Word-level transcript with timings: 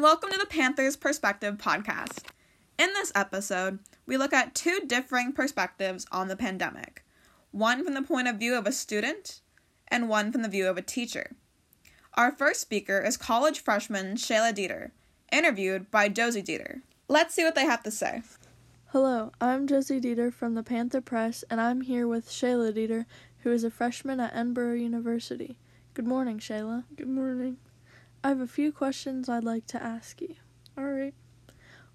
and 0.00 0.04
welcome 0.06 0.30
to 0.30 0.38
the 0.38 0.46
Panthers 0.46 0.96
Perspective 0.96 1.58
podcast. 1.58 2.22
In 2.78 2.88
this 2.94 3.12
episode, 3.14 3.80
we 4.06 4.16
look 4.16 4.32
at 4.32 4.54
two 4.54 4.80
differing 4.86 5.34
perspectives 5.34 6.06
on 6.10 6.28
the 6.28 6.36
pandemic 6.36 7.04
one 7.50 7.84
from 7.84 7.92
the 7.92 8.00
point 8.00 8.26
of 8.26 8.36
view 8.36 8.54
of 8.54 8.66
a 8.66 8.72
student, 8.72 9.42
and 9.88 10.08
one 10.08 10.32
from 10.32 10.40
the 10.40 10.48
view 10.48 10.66
of 10.68 10.78
a 10.78 10.82
teacher. 10.82 11.36
Our 12.14 12.32
first 12.32 12.62
speaker 12.62 12.98
is 12.98 13.18
college 13.18 13.60
freshman 13.60 14.14
Shayla 14.14 14.54
Dieter, 14.54 14.92
interviewed 15.30 15.90
by 15.90 16.08
Josie 16.08 16.42
Dieter. 16.42 16.80
Let's 17.06 17.34
see 17.34 17.44
what 17.44 17.54
they 17.54 17.66
have 17.66 17.82
to 17.82 17.90
say. 17.90 18.22
Hello, 18.92 19.32
I'm 19.38 19.66
Josie 19.66 20.00
Dieter 20.00 20.32
from 20.32 20.54
the 20.54 20.62
Panther 20.62 21.02
Press, 21.02 21.44
and 21.50 21.60
I'm 21.60 21.82
here 21.82 22.08
with 22.08 22.30
Shayla 22.30 22.72
Dieter, 22.72 23.04
who 23.40 23.52
is 23.52 23.64
a 23.64 23.70
freshman 23.70 24.18
at 24.18 24.32
Edinboro 24.32 24.80
University. 24.80 25.58
Good 25.92 26.06
morning, 26.06 26.38
Shayla. 26.38 26.84
Good 26.96 27.10
morning. 27.10 27.58
I 28.22 28.28
have 28.28 28.40
a 28.40 28.46
few 28.46 28.70
questions 28.70 29.30
I'd 29.30 29.44
like 29.44 29.66
to 29.68 29.82
ask 29.82 30.20
you. 30.20 30.34
All 30.76 30.84
right. 30.84 31.14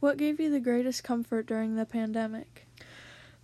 What 0.00 0.18
gave 0.18 0.38
you 0.38 0.50
the 0.50 0.60
greatest 0.60 1.02
comfort 1.02 1.46
during 1.46 1.76
the 1.76 1.86
pandemic? 1.86 2.66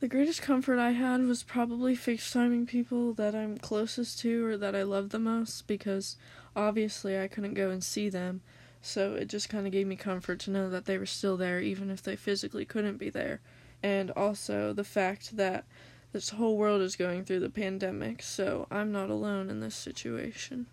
The 0.00 0.08
greatest 0.08 0.42
comfort 0.42 0.78
I 0.78 0.90
had 0.90 1.22
was 1.22 1.42
probably 1.42 1.96
FaceTiming 1.96 2.66
people 2.66 3.14
that 3.14 3.34
I'm 3.34 3.56
closest 3.56 4.18
to 4.20 4.44
or 4.44 4.58
that 4.58 4.76
I 4.76 4.82
love 4.82 5.08
the 5.08 5.18
most 5.18 5.66
because 5.66 6.16
obviously 6.54 7.18
I 7.18 7.28
couldn't 7.28 7.54
go 7.54 7.70
and 7.70 7.82
see 7.82 8.10
them. 8.10 8.42
So 8.82 9.14
it 9.14 9.28
just 9.28 9.48
kind 9.48 9.66
of 9.66 9.72
gave 9.72 9.86
me 9.86 9.96
comfort 9.96 10.38
to 10.40 10.50
know 10.50 10.68
that 10.68 10.84
they 10.84 10.98
were 10.98 11.06
still 11.06 11.38
there 11.38 11.60
even 11.60 11.90
if 11.90 12.02
they 12.02 12.14
physically 12.14 12.66
couldn't 12.66 12.98
be 12.98 13.08
there. 13.08 13.40
And 13.82 14.10
also 14.10 14.74
the 14.74 14.84
fact 14.84 15.38
that 15.38 15.64
this 16.12 16.28
whole 16.28 16.58
world 16.58 16.82
is 16.82 16.94
going 16.94 17.24
through 17.24 17.40
the 17.40 17.48
pandemic, 17.48 18.22
so 18.22 18.66
I'm 18.70 18.92
not 18.92 19.08
alone 19.08 19.48
in 19.48 19.60
this 19.60 19.74
situation. 19.74 20.66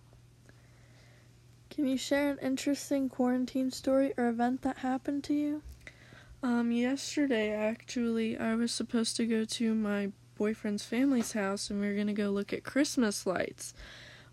Can 1.74 1.88
you 1.88 1.98
share 1.98 2.30
an 2.30 2.38
interesting 2.38 3.10
quarantine 3.10 3.72
story 3.72 4.14
or 4.16 4.28
event 4.28 4.62
that 4.62 4.78
happened 4.78 5.24
to 5.24 5.34
you? 5.34 5.64
Um, 6.44 6.72
yesterday, 6.72 7.50
actually, 7.50 8.38
I 8.38 8.54
was 8.54 8.72
supposed 8.72 9.16
to 9.18 9.26
go 9.26 9.44
to 9.44 9.74
my 9.74 10.12
boyfriend's 10.38 10.86
family's 10.86 11.32
house 11.32 11.72
and 11.72 11.82
we 11.82 11.88
were 11.88 11.96
gonna 11.96 12.14
go 12.14 12.30
look 12.30 12.54
at 12.54 12.64
Christmas 12.64 13.26
lights. 13.26 13.74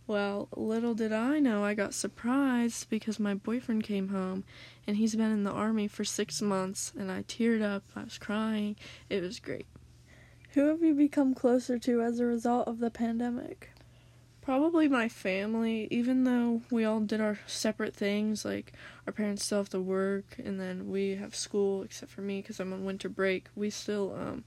Well, 0.07 0.49
little 0.55 0.93
did 0.93 1.15
I 1.15 1.39
know, 1.39 1.65
I 1.65 1.73
got 1.73 1.95
surprised 1.95 2.91
because 2.91 3.19
my 3.19 3.33
boyfriend 3.33 3.85
came 3.85 4.09
home 4.09 4.45
and 4.87 4.99
he's 4.99 5.17
been 5.17 5.33
in 5.33 5.45
the 5.45 5.51
army 5.51 5.89
for 5.89 6.05
six 6.05 6.43
months 6.43 6.93
and 6.95 7.11
I 7.11 7.23
teared 7.23 7.63
up, 7.63 7.85
I 7.97 8.05
was 8.05 8.19
crying, 8.19 8.77
it 9.09 9.23
was 9.23 9.41
great. 9.41 9.67
Who 10.51 10.67
have 10.67 10.83
you 10.83 10.93
become 10.93 11.35
closer 11.35 11.79
to 11.79 12.03
as 12.03 12.21
a 12.21 12.27
result 12.27 12.69
of 12.69 12.81
the 12.81 12.91
pandemic? 12.91 13.71
Probably 14.43 14.89
my 14.89 15.09
family, 15.09 15.87
even 15.91 16.25
though 16.25 16.63
we 16.71 16.85
all 16.85 17.01
did 17.01 17.21
our 17.21 17.39
separate 17.47 17.95
things, 17.95 18.45
like 18.45 18.73
our 19.07 19.13
parents 19.13 19.45
still 19.45 19.59
have 19.59 19.69
to 19.71 19.81
work 19.81 20.37
and 20.43 20.59
then 20.59 20.89
we 20.89 21.17
have 21.17 21.37
school 21.37 21.83
except 21.83 22.11
for 22.11 22.23
me 22.23 22.41
because 22.41 22.59
I'm 22.59 22.73
on 22.73 22.85
winter 22.85 23.11
break. 23.11 23.49
We 23.55 23.69
still 23.69 24.15
um 24.19 24.45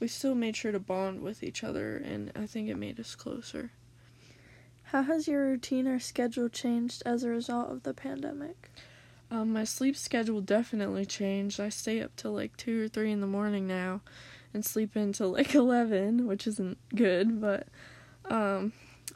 we 0.00 0.08
still 0.08 0.34
made 0.34 0.56
sure 0.56 0.72
to 0.72 0.80
bond 0.80 1.20
with 1.20 1.42
each 1.42 1.62
other 1.62 1.96
and 1.96 2.32
I 2.34 2.46
think 2.46 2.68
it 2.68 2.76
made 2.76 2.98
us 2.98 3.14
closer. 3.14 3.70
How 4.84 5.02
has 5.02 5.28
your 5.28 5.46
routine 5.46 5.86
or 5.86 5.98
schedule 5.98 6.48
changed 6.48 7.02
as 7.04 7.22
a 7.22 7.28
result 7.28 7.70
of 7.70 7.82
the 7.82 7.94
pandemic? 7.94 8.70
Um, 9.30 9.52
my 9.52 9.64
sleep 9.64 9.96
schedule 9.96 10.42
definitely 10.42 11.06
changed. 11.06 11.58
I 11.60 11.70
stay 11.70 12.02
up 12.02 12.14
till 12.16 12.32
like 12.32 12.56
2 12.56 12.84
or 12.84 12.88
3 12.88 13.12
in 13.12 13.20
the 13.20 13.26
morning 13.26 13.66
now 13.66 14.02
and 14.52 14.64
sleep 14.64 14.96
until 14.96 15.32
like 15.32 15.54
11, 15.54 16.26
which 16.26 16.46
isn't 16.46 16.78
good, 16.94 17.40
but 17.42 17.68
um 18.30 18.72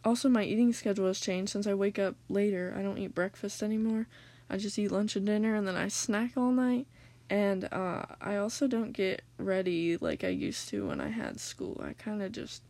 also, 0.06 0.28
my 0.28 0.44
eating 0.44 0.72
schedule 0.72 1.08
has 1.08 1.18
changed 1.18 1.50
since 1.50 1.66
I 1.66 1.75
wake 1.75 1.98
up 1.98 2.14
later. 2.28 2.72
I 2.78 2.82
don't 2.82 2.97
eat 2.97 3.12
breakfast 3.12 3.60
anymore. 3.60 4.06
I 4.48 4.56
just 4.56 4.78
eat 4.78 4.92
lunch 4.92 5.16
and 5.16 5.26
dinner 5.26 5.56
and 5.56 5.66
then 5.66 5.75
I 5.75 5.88
snack 5.88 6.36
all 6.36 6.53
night. 6.53 6.86
And 7.28 7.64
uh, 7.72 8.04
I 8.20 8.36
also 8.36 8.69
don't 8.69 8.92
get 8.92 9.22
ready 9.36 9.97
like 9.97 10.22
I 10.22 10.28
used 10.28 10.69
to 10.69 10.86
when 10.86 11.00
I 11.00 11.08
had 11.08 11.41
school. 11.41 11.81
I 11.84 11.92
kind 11.94 12.22
of 12.22 12.31
just 12.31 12.62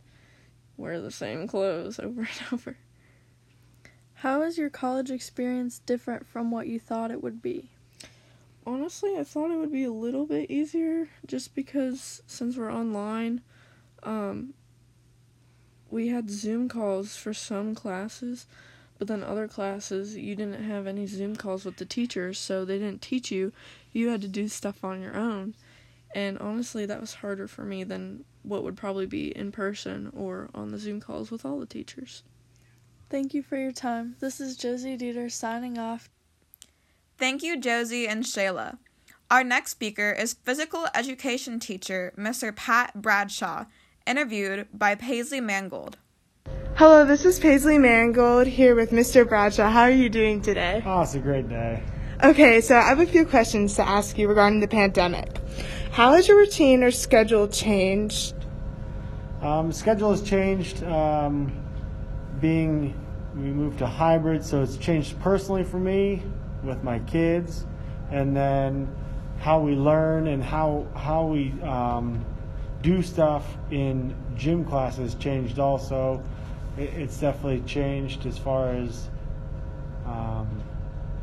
wear 0.77 0.99
the 0.99 1.11
same 1.11 1.47
clothes 1.47 1.99
over 2.03 2.21
and 2.21 2.41
over. 2.51 2.77
How 4.15 4.41
is 4.41 4.57
your 4.57 4.71
college 4.71 5.11
experience 5.11 5.77
different 5.77 6.25
from 6.25 6.49
what 6.49 6.65
you 6.65 6.79
thought 6.79 7.11
it 7.11 7.21
would 7.21 7.43
be? 7.43 7.69
Honestly, 8.65 9.15
I 9.15 9.23
thought 9.23 9.51
it 9.51 9.59
would 9.59 9.71
be 9.71 9.83
a 9.83 9.91
little 9.91 10.25
bit 10.25 10.49
easier 10.49 11.07
just 11.27 11.53
because 11.53 12.23
since 12.25 12.57
we're 12.57 12.73
online, 12.73 13.41
um, 14.01 14.55
we 15.97 16.09
had 16.09 16.29
Zoom 16.29 16.69
calls 16.69 17.15
for 17.15 17.33
some 17.33 17.73
classes, 17.73 18.45
but 18.99 19.07
then 19.07 19.23
other 19.23 19.47
classes 19.47 20.15
you 20.15 20.35
didn't 20.35 20.63
have 20.63 20.85
any 20.85 21.07
Zoom 21.07 21.35
calls 21.35 21.65
with 21.65 21.77
the 21.77 21.85
teachers, 21.85 22.37
so 22.37 22.63
they 22.63 22.77
didn't 22.77 23.01
teach 23.01 23.31
you. 23.31 23.51
You 23.93 24.09
had 24.09 24.21
to 24.21 24.27
do 24.27 24.47
stuff 24.47 24.83
on 24.83 25.01
your 25.01 25.17
own. 25.17 25.55
And 26.13 26.37
honestly, 26.37 26.85
that 26.85 27.01
was 27.01 27.15
harder 27.15 27.47
for 27.47 27.63
me 27.63 27.83
than 27.83 28.25
what 28.43 28.63
would 28.63 28.77
probably 28.77 29.07
be 29.07 29.35
in 29.35 29.51
person 29.51 30.11
or 30.15 30.51
on 30.53 30.69
the 30.69 30.77
Zoom 30.77 31.01
calls 31.01 31.31
with 31.31 31.43
all 31.43 31.59
the 31.59 31.65
teachers. 31.65 32.21
Thank 33.09 33.33
you 33.33 33.41
for 33.41 33.57
your 33.57 33.71
time. 33.71 34.17
This 34.19 34.39
is 34.39 34.55
Josie 34.55 34.99
Dieter 34.99 35.31
signing 35.31 35.79
off. 35.79 36.11
Thank 37.17 37.41
you, 37.41 37.59
Josie 37.59 38.07
and 38.07 38.23
Shayla. 38.23 38.77
Our 39.31 39.43
next 39.43 39.71
speaker 39.71 40.11
is 40.11 40.35
physical 40.35 40.89
education 40.93 41.59
teacher 41.59 42.13
Mr. 42.15 42.55
Pat 42.55 43.01
Bradshaw, 43.01 43.65
interviewed 44.07 44.67
by 44.73 44.95
Paisley 44.95 45.41
Mangold. 45.41 45.97
Hello, 46.75 47.05
this 47.05 47.25
is 47.25 47.39
Paisley 47.39 47.77
Mangold 47.77 48.47
here 48.47 48.73
with 48.73 48.91
Mr. 48.91 49.27
Bradshaw. 49.27 49.69
How 49.69 49.81
are 49.81 49.91
you 49.91 50.09
doing 50.09 50.41
today? 50.41 50.81
Oh, 50.85 51.01
it's 51.01 51.15
a 51.15 51.19
great 51.19 51.49
day. 51.49 51.83
Okay, 52.23 52.61
so 52.61 52.77
I 52.77 52.89
have 52.89 52.99
a 52.99 53.05
few 53.05 53.25
questions 53.25 53.75
to 53.75 53.87
ask 53.87 54.17
you 54.17 54.27
regarding 54.27 54.59
the 54.59 54.67
pandemic. 54.67 55.37
How 55.91 56.13
has 56.13 56.27
your 56.27 56.37
routine 56.37 56.83
or 56.83 56.91
schedule 56.91 57.47
changed? 57.47 58.33
Um, 59.41 59.71
schedule 59.71 60.11
has 60.11 60.21
changed. 60.21 60.83
Um, 60.83 61.51
being 62.39 62.93
we 63.35 63.49
moved 63.49 63.79
to 63.79 63.87
hybrid, 63.87 64.43
so 64.43 64.63
it's 64.63 64.77
changed 64.77 65.19
personally 65.19 65.63
for 65.63 65.79
me 65.79 66.23
with 66.63 66.83
my 66.83 66.99
kids, 66.99 67.65
and 68.09 68.35
then 68.35 68.87
how 69.39 69.59
we 69.59 69.75
learn 69.75 70.27
and 70.27 70.43
how 70.43 70.87
how 70.95 71.25
we 71.25 71.53
um, 71.61 72.25
do 72.81 73.01
stuff 73.01 73.45
in 73.71 74.15
gym 74.35 74.65
classes 74.65 75.15
changed 75.15 75.59
also. 75.59 76.23
It, 76.77 76.93
it's 76.93 77.19
definitely 77.19 77.61
changed 77.61 78.25
as 78.25 78.37
far 78.37 78.71
as 78.71 79.09
um, 80.05 80.63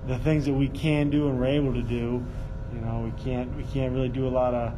the 0.07 0.19
things 0.19 0.45
that 0.47 0.53
we 0.53 0.69
can 0.69 1.11
do 1.11 1.29
and 1.29 1.39
we're 1.39 1.47
able 1.47 1.73
to 1.75 1.83
do. 1.83 2.25
You 2.73 2.81
know, 2.81 3.01
we 3.01 3.23
can't 3.23 3.55
we 3.57 3.63
can't 3.65 3.93
really 3.93 4.09
do 4.09 4.27
a 4.27 4.31
lot 4.31 4.55
of 4.55 4.75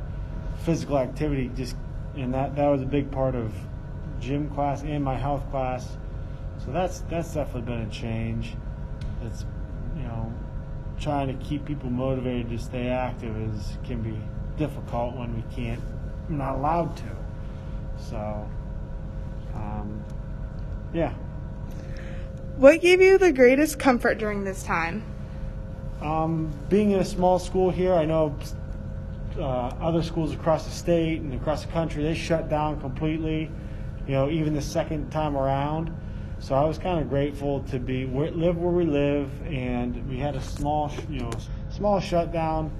physical 0.65 0.99
activity. 0.99 1.51
Just 1.55 1.77
and 2.15 2.33
that 2.35 2.57
that 2.57 2.67
was 2.69 2.83
a 2.83 2.87
big 2.87 3.11
part 3.11 3.35
of 3.35 3.53
gym 4.21 4.51
class 4.51 4.83
and 4.83 5.03
my 5.03 5.17
health 5.17 5.49
class. 5.51 5.97
So 6.65 6.73
that's 6.73 7.01
that's 7.11 7.33
definitely 7.35 7.63
been 7.63 7.83
a 7.83 7.91
change. 7.91 8.55
It's 9.25 9.45
you 9.97 10.03
know 10.03 10.33
trying 11.01 11.29
to 11.29 11.45
keep 11.45 11.65
people 11.65 11.91
motivated 11.91 12.51
to 12.51 12.59
stay 12.59 12.89
active 12.89 13.37
is 13.37 13.77
can 13.85 14.03
be 14.03 14.19
difficult 14.57 15.15
when 15.15 15.35
we 15.35 15.43
can't 15.55 15.81
I'm 16.29 16.39
not 16.39 16.57
allowed 16.57 16.97
to. 16.97 17.17
So, 17.99 18.49
um, 19.55 20.03
yeah. 20.93 21.13
What 22.57 22.81
gave 22.81 23.01
you 23.01 23.19
the 23.19 23.33
greatest 23.33 23.79
comfort 23.79 24.19
during 24.19 24.45
this 24.45 24.63
time? 24.63 25.05
Um, 26.01 26.53
being 26.69 26.91
in 26.91 27.01
a 27.01 27.05
small 27.05 27.39
school 27.39 27.71
here, 27.71 27.95
I 27.95 28.05
know 28.05 28.37
uh, 29.39 29.69
other 29.81 30.03
schools 30.03 30.33
across 30.33 30.65
the 30.65 30.71
state 30.71 31.21
and 31.21 31.35
across 31.35 31.65
the 31.65 31.73
country 31.73 32.03
they 32.03 32.15
shut 32.15 32.49
down 32.49 32.81
completely. 32.81 33.51
You 34.07 34.13
know, 34.13 34.31
even 34.31 34.55
the 34.55 34.63
second 34.63 35.11
time 35.11 35.37
around. 35.37 35.95
So 36.39 36.55
I 36.55 36.65
was 36.65 36.79
kind 36.79 37.01
of 37.01 37.09
grateful 37.09 37.61
to 37.65 37.79
be 37.79 38.07
live 38.07 38.57
where 38.57 38.73
we 38.73 38.85
live, 38.85 39.31
and 39.47 40.09
we 40.09 40.19
had 40.19 40.37
a 40.37 40.41
small, 40.41 40.93
you 41.11 41.21
know, 41.21 41.31
small 41.71 41.99
shutdown. 41.99 42.71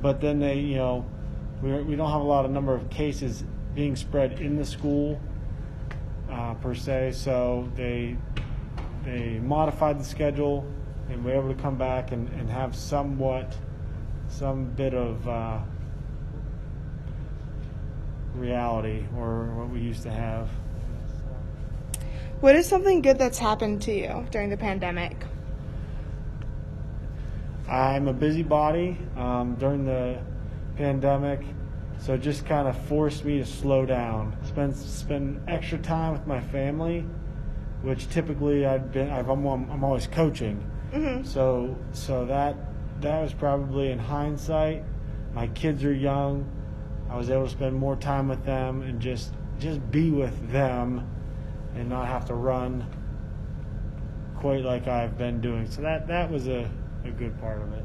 But 0.00 0.20
then 0.20 0.38
they, 0.38 0.58
you 0.58 0.76
know, 0.76 1.04
we, 1.62 1.72
we 1.82 1.96
don't 1.96 2.10
have 2.10 2.20
a 2.20 2.24
lot 2.24 2.44
of 2.44 2.50
number 2.50 2.74
of 2.74 2.88
cases 2.90 3.44
being 3.74 3.96
spread 3.96 4.40
in 4.40 4.56
the 4.56 4.64
school 4.64 5.20
uh, 6.30 6.54
per 6.54 6.74
se. 6.74 7.12
So 7.12 7.70
they 7.76 8.16
they 9.04 9.38
modified 9.38 9.98
the 9.98 10.04
schedule 10.04 10.66
and 11.08 11.24
were 11.24 11.32
able 11.32 11.54
to 11.54 11.60
come 11.60 11.76
back 11.76 12.12
and, 12.12 12.28
and 12.30 12.48
have 12.50 12.76
somewhat 12.76 13.56
some 14.28 14.64
bit 14.64 14.94
of 14.94 15.26
uh, 15.28 15.58
reality 18.34 19.04
or 19.16 19.46
what 19.54 19.70
we 19.70 19.80
used 19.80 20.02
to 20.02 20.10
have. 20.10 20.48
What 22.40 22.56
is 22.56 22.66
something 22.66 23.02
good 23.02 23.18
that's 23.18 23.38
happened 23.38 23.82
to 23.82 23.92
you 23.92 24.26
during 24.30 24.48
the 24.48 24.56
pandemic? 24.56 25.24
I'm 27.68 28.08
a 28.08 28.12
busybody. 28.12 28.96
Um, 29.16 29.56
during 29.56 29.84
the 29.84 30.18
pandemic, 30.80 31.42
so 31.98 32.14
it 32.14 32.22
just 32.22 32.46
kind 32.46 32.66
of 32.66 32.74
forced 32.86 33.22
me 33.26 33.36
to 33.36 33.44
slow 33.44 33.84
down, 33.84 34.34
spend 34.44 34.74
spend 34.74 35.38
extra 35.46 35.76
time 35.76 36.12
with 36.12 36.26
my 36.26 36.40
family, 36.40 37.04
which 37.82 38.08
typically 38.08 38.64
I've 38.64 38.90
been 38.90 39.10
I've, 39.10 39.28
I'm, 39.28 39.46
I'm 39.46 39.84
always 39.84 40.06
coaching, 40.06 40.64
mm-hmm. 40.90 41.22
so 41.22 41.76
so 41.92 42.24
that 42.24 42.56
that 43.02 43.20
was 43.20 43.34
probably 43.34 43.90
in 43.90 43.98
hindsight. 43.98 44.82
My 45.34 45.48
kids 45.48 45.84
are 45.84 45.92
young. 45.92 46.50
I 47.10 47.16
was 47.16 47.28
able 47.28 47.44
to 47.44 47.50
spend 47.50 47.76
more 47.76 47.96
time 47.96 48.28
with 48.28 48.44
them 48.46 48.80
and 48.80 49.00
just 49.00 49.34
just 49.58 49.78
be 49.90 50.10
with 50.10 50.50
them 50.50 51.06
and 51.74 51.90
not 51.90 52.06
have 52.06 52.24
to 52.26 52.34
run 52.34 52.86
quite 54.36 54.64
like 54.64 54.88
I've 54.88 55.18
been 55.18 55.42
doing. 55.42 55.70
So 55.70 55.82
that 55.82 56.08
that 56.08 56.30
was 56.30 56.48
a, 56.48 56.70
a 57.04 57.10
good 57.10 57.38
part 57.38 57.60
of 57.60 57.70
it. 57.74 57.84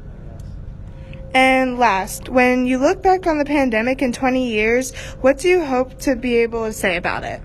And 1.34 1.78
last, 1.78 2.28
when 2.28 2.66
you 2.66 2.78
look 2.78 3.02
back 3.02 3.26
on 3.26 3.38
the 3.38 3.44
pandemic 3.44 4.00
in 4.02 4.12
20 4.12 4.48
years, 4.48 4.94
what 5.20 5.38
do 5.38 5.48
you 5.48 5.64
hope 5.64 5.98
to 6.00 6.16
be 6.16 6.36
able 6.36 6.64
to 6.64 6.72
say 6.72 6.96
about 6.96 7.24
it? 7.24 7.40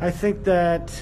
I 0.00 0.10
think 0.10 0.44
that 0.44 0.92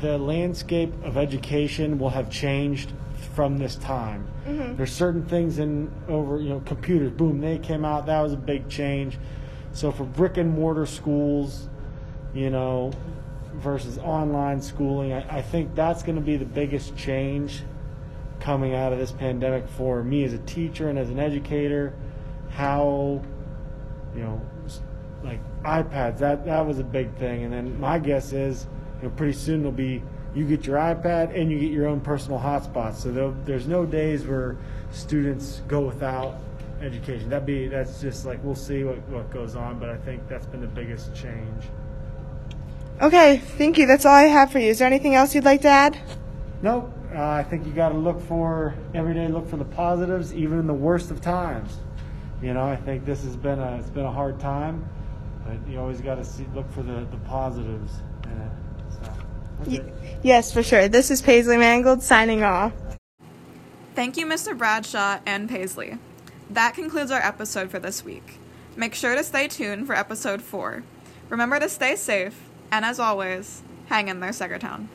the 0.00 0.18
landscape 0.18 0.92
of 1.04 1.16
education 1.16 1.98
will 1.98 2.10
have 2.10 2.30
changed 2.30 2.92
from 3.34 3.58
this 3.58 3.76
time. 3.76 4.26
Mm-hmm. 4.46 4.76
There's 4.76 4.92
certain 4.92 5.24
things 5.24 5.58
in 5.58 5.90
over, 6.08 6.40
you 6.40 6.48
know, 6.48 6.60
computers, 6.60 7.10
boom, 7.12 7.40
they 7.40 7.58
came 7.58 7.84
out. 7.84 8.06
That 8.06 8.20
was 8.20 8.32
a 8.32 8.36
big 8.36 8.68
change. 8.68 9.18
So 9.72 9.92
for 9.92 10.04
brick 10.04 10.36
and 10.36 10.50
mortar 10.50 10.86
schools, 10.86 11.68
you 12.34 12.50
know, 12.50 12.92
versus 13.54 13.98
online 13.98 14.62
schooling, 14.62 15.12
I, 15.12 15.38
I 15.38 15.42
think 15.42 15.74
that's 15.74 16.02
going 16.02 16.16
to 16.16 16.22
be 16.22 16.36
the 16.36 16.44
biggest 16.46 16.96
change 16.96 17.62
coming 18.46 18.76
out 18.76 18.92
of 18.92 18.98
this 19.00 19.10
pandemic 19.10 19.66
for 19.70 20.04
me 20.04 20.22
as 20.22 20.32
a 20.32 20.38
teacher 20.38 20.88
and 20.88 20.96
as 20.96 21.10
an 21.10 21.18
educator. 21.18 21.92
How, 22.50 23.20
you 24.14 24.22
know, 24.22 24.40
like 25.24 25.40
iPads, 25.64 26.18
that 26.18 26.46
that 26.46 26.64
was 26.64 26.78
a 26.78 26.84
big 26.84 27.12
thing. 27.16 27.42
And 27.42 27.52
then 27.52 27.78
my 27.80 27.98
guess 27.98 28.32
is, 28.32 28.68
you 29.02 29.08
know, 29.08 29.14
pretty 29.16 29.32
soon 29.32 29.60
it'll 29.60 29.72
be 29.72 30.00
you 30.32 30.46
get 30.46 30.64
your 30.64 30.78
iPad 30.78 31.36
and 31.36 31.50
you 31.50 31.58
get 31.58 31.72
your 31.72 31.88
own 31.88 32.00
personal 32.00 32.38
hotspot. 32.38 32.94
So 32.94 33.34
there's 33.44 33.66
no 33.66 33.84
days 33.84 34.24
where 34.24 34.56
students 34.92 35.62
go 35.66 35.80
without 35.80 36.38
education. 36.80 37.28
That'd 37.28 37.46
be 37.46 37.66
that's 37.66 38.00
just 38.00 38.26
like 38.26 38.38
we'll 38.44 38.54
see 38.54 38.84
what 38.84 39.00
what 39.08 39.28
goes 39.32 39.56
on. 39.56 39.80
But 39.80 39.88
I 39.88 39.96
think 39.96 40.28
that's 40.28 40.46
been 40.46 40.60
the 40.60 40.68
biggest 40.68 41.12
change. 41.16 41.64
Okay, 43.02 43.38
thank 43.58 43.76
you. 43.76 43.86
That's 43.86 44.06
all 44.06 44.14
I 44.14 44.22
have 44.22 44.52
for 44.52 44.60
you. 44.60 44.70
Is 44.70 44.78
there 44.78 44.86
anything 44.86 45.16
else 45.16 45.34
you'd 45.34 45.44
like 45.44 45.62
to 45.62 45.68
add? 45.68 45.98
Nope. 46.62 46.95
Uh, 47.16 47.30
I 47.30 47.42
think 47.44 47.64
you 47.64 47.72
got 47.72 47.88
to 47.90 47.98
look 47.98 48.20
for 48.20 48.74
every 48.94 49.14
day. 49.14 49.26
Look 49.28 49.48
for 49.48 49.56
the 49.56 49.64
positives, 49.64 50.34
even 50.34 50.58
in 50.58 50.66
the 50.66 50.74
worst 50.74 51.10
of 51.10 51.22
times. 51.22 51.78
You 52.42 52.52
know, 52.52 52.64
I 52.64 52.76
think 52.76 53.06
this 53.06 53.24
has 53.24 53.36
been 53.36 53.58
a 53.58 53.76
it's 53.76 53.88
been 53.88 54.04
a 54.04 54.12
hard 54.12 54.38
time, 54.38 54.86
but 55.46 55.56
you 55.66 55.80
always 55.80 56.02
got 56.02 56.16
to 56.16 56.24
see 56.24 56.46
look 56.54 56.70
for 56.72 56.82
the 56.82 57.06
the 57.10 57.16
positives 57.26 57.92
in 58.24 58.32
it. 58.32 58.50
So, 58.90 59.12
Y- 59.66 59.92
yes, 60.22 60.52
for 60.52 60.62
sure. 60.62 60.88
This 60.88 61.10
is 61.10 61.22
Paisley 61.22 61.56
Mangold 61.56 62.02
signing 62.02 62.42
off. 62.42 62.74
Thank 63.94 64.18
you, 64.18 64.26
Mr. 64.26 64.56
Bradshaw 64.56 65.20
and 65.24 65.48
Paisley. 65.48 65.96
That 66.50 66.74
concludes 66.74 67.10
our 67.10 67.20
episode 67.20 67.70
for 67.70 67.78
this 67.78 68.04
week. 68.04 68.38
Make 68.76 68.94
sure 68.94 69.14
to 69.14 69.24
stay 69.24 69.48
tuned 69.48 69.86
for 69.86 69.94
episode 69.94 70.42
4. 70.42 70.82
Remember 71.30 71.58
to 71.58 71.68
stay 71.70 71.96
safe, 71.96 72.38
and 72.70 72.84
as 72.84 73.00
always, 73.00 73.62
hang 73.86 74.08
in 74.08 74.20
there, 74.20 74.32
Saegertown. 74.32 74.88